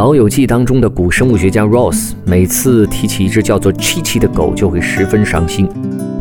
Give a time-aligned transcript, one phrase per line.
[0.00, 5.68] 老友记当中的古生物学家 Ross 每次提起一只叫做 Chichi 的狗，就会十分伤心。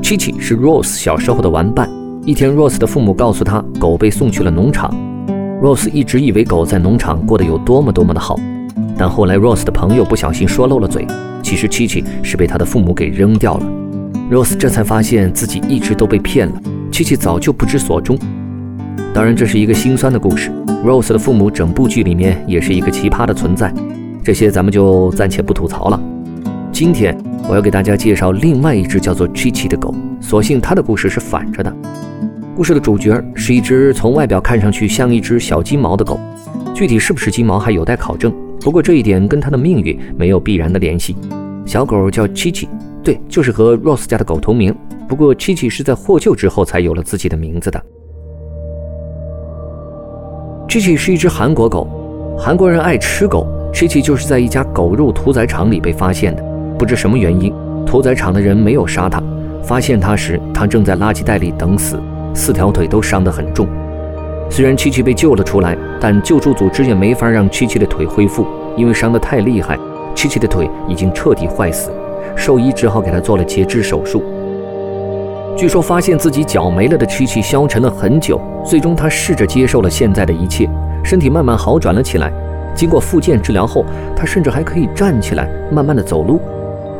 [0.04, 1.90] Chichi 是 Ross 小时候的玩伴。
[2.26, 4.94] 一天，Ross 的父母告诉他，狗被送去了农场。
[5.64, 8.38] Ross 一直以为狗在农场过得有多么多么的好，
[8.98, 11.08] 但后来 Ross 的朋友不小心说漏了嘴，
[11.42, 13.66] 其实 Chichi 是被他的父母给扔掉了。
[14.30, 16.62] Ross 这才发现自己一直都被骗了
[16.92, 18.20] ，Chichi 早就不知所终。
[19.14, 20.52] 当然，这是一个心酸的故事。
[20.84, 23.73] Rose 的父母整部剧里面也是一个奇葩的存在，
[24.23, 26.02] 这些咱们就暂且不吐槽了。
[26.72, 27.17] 今天
[27.50, 31.76] 我要给大家介绍另外一只叫做 Chichi 的狗，所幸它的故事是反着的。
[32.56, 36.18] 故事的主角是一只从外表看上去像一只小金毛的狗，
[36.73, 38.34] 具体是不是金毛还有待考证。
[38.62, 41.14] 不过这一点跟它的命运没有必然的联系。
[41.66, 42.70] 小狗叫 Chichi，
[43.03, 44.73] 对，就是和 Rose 家的狗同名。
[45.09, 47.84] 不过 Chichi 是在获救之后才有了自己的名字的。
[50.70, 51.88] 七七是一只韩国狗，
[52.38, 53.48] 韩国人爱吃狗。
[53.73, 56.44] 七七就是在一家狗肉屠宰场里被发现的，
[56.78, 57.52] 不知什么原因，
[57.88, 59.20] 屠宰场的人没有杀它。
[59.64, 62.00] 发现它时，它正在垃圾袋里等死，
[62.36, 63.67] 四条腿都伤得很重。
[64.47, 68.45] 虽然 Chichi 被救了出来，但救助组织也没法让 Chichi 的腿恢复，
[68.78, 69.75] 因为伤得太厉害
[70.14, 71.90] ，Chichi 的腿已经彻底坏死，
[72.36, 74.22] 兽医只好给他做了截肢手术。
[75.60, 80.70] 据说发现自己脚没了的七七消沉了很久，最终他试着接受了现在的一切，
[81.04, 82.32] 身体慢慢好转了起来。
[82.74, 83.84] 经过复健治疗后，
[84.16, 86.40] 他甚至还可以站起来，慢慢的走路。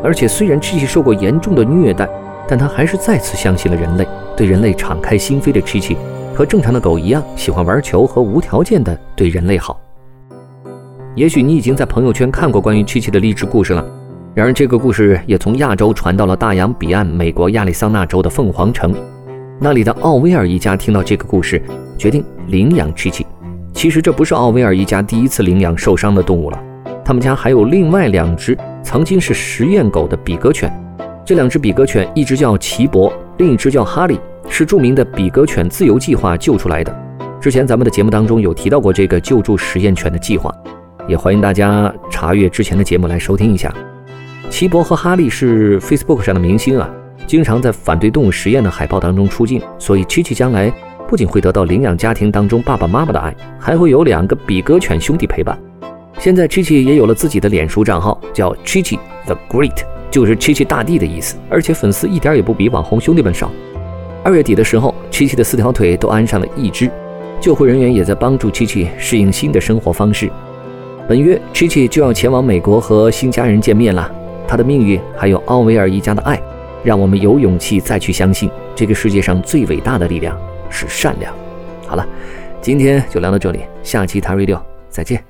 [0.04, 2.06] 而且虽然七七受过严重的虐待，
[2.50, 4.06] 但他还是再次相信了人类，
[4.36, 5.96] 对人类敞开心扉的七七，
[6.36, 9.80] 和正常的狗一样，喜欢玩球和无条件的对人类好。
[11.16, 13.86] 也许你已经在朋友圈看过关于七七的励志故事了。
[14.35, 18.94] 然而，这个故事也从亚洲传到了大洋彼岸美国亚利桑那州的凤凰城。
[19.59, 21.62] 那里的奥威尔一家听到这个故事，
[21.97, 23.25] 决定领养弃儿。
[23.73, 26.63] 其实这不是奥威尔一家第一次领养受伤的动物了，
[27.03, 30.72] 他们家还有另外两只曾经是实验狗的比格犬。
[31.25, 36.95] 这两只比格犬，一只叫奇博，另一只叫哈利，是著名的比格犬自由计划救出来的。
[37.41, 40.53] 之前咱们的节目当中有提到过这个救助实验犬的计划，
[41.07, 43.73] 也欢迎大家查阅之前的节目来收听一下。
[44.50, 46.90] 奇博和哈利是 Facebook 上的明星啊，
[47.28, 50.74] 经常在反对动物实验的海报当中出镜，所以琪琪将来
[51.08, 55.58] 不仅会得到领养家庭当中爸爸妈妈的爱，还会有两个比格犬兄弟陪伴。
[56.18, 59.78] 现在琪琪也有了自己的脸书账号，叫琪琪 the Great，
[60.12, 63.50] 就是琪琪大帝的意思，而且粉丝一点也不比网红兄弟们少。
[64.24, 66.90] 二月底的时候琪琪的四条腿都安上了一只，
[67.40, 70.30] 救护人员也在帮助琪琪适应新的生活方式。
[71.08, 74.12] 本月琪琪就要前往美国和新家人见面了。
[74.50, 76.42] 他的命运，还有奥维尔一家的爱，
[76.84, 80.36] 让我们有勇气再去相信，这个世界上最伟大的力量
[80.72, 81.32] 是善良。
[81.86, 82.04] 好了，
[82.60, 85.24] 今天就聊到这里，下期 t a Radio 再见。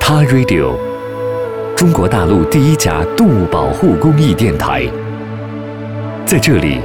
[0.00, 0.72] 他 Radio，
[1.76, 4.88] 中国大陆第一家动物保护公益电台，
[6.26, 6.80] 在这里，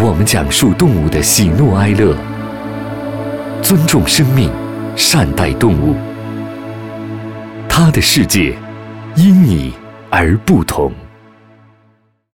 [0.00, 2.16] 我们讲述动物的喜怒哀乐，
[3.60, 4.50] 尊重生命，
[4.96, 5.94] 善待动物。
[7.74, 8.54] 他的世界
[9.16, 9.72] 因你
[10.10, 10.92] 而不同。